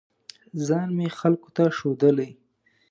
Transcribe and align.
ځان 0.65 0.87
مې 0.97 1.07
خلکو 1.19 1.49
ته 1.55 1.63
ښودلی 1.77 2.29